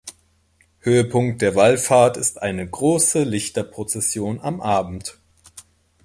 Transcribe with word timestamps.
Höhepunkt 0.79 1.43
der 1.43 1.53
Wallfahrt 1.53 2.17
ist 2.17 2.41
eine 2.41 2.67
große 2.67 3.21
Lichterprozession 3.21 4.41
am 4.41 4.59
Abend. 4.59 5.19